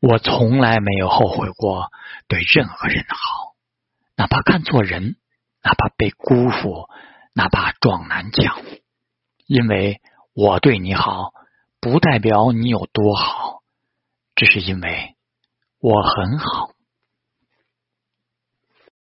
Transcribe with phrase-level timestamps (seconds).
[0.00, 1.92] 我从来没有后悔过
[2.26, 3.54] 对任何人的好
[4.16, 5.16] 哪怕看错人
[5.62, 6.88] 哪怕被辜负
[7.34, 8.62] 哪怕撞南墙
[9.46, 10.00] 因为
[10.34, 11.32] 我对你好
[11.80, 13.62] 不代表你有多好
[14.34, 15.16] 只是因为
[15.78, 16.71] 我很好。